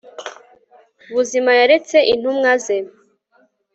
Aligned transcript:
buzima 1.13 1.49
yeretse 1.57 1.97
intumwa 2.13 2.51
ze 2.63 2.77